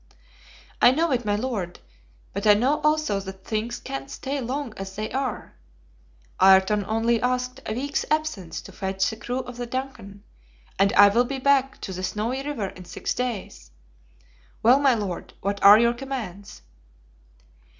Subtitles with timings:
[0.81, 1.79] "I know it, my Lord,
[2.33, 5.53] but I know also that things can't stay long as they are;
[6.41, 10.23] Ayrton only asked a week's absence to fetch the crew of the DUNCAN,
[10.79, 13.69] and I will be back to the Snowy River in six days.
[14.63, 16.63] Well, my Lord, what are your commands?"